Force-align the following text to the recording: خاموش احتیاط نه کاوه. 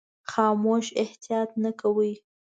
خاموش 0.31 0.85
احتیاط 1.03 1.49
نه 1.63 1.71
کاوه. 1.79 2.09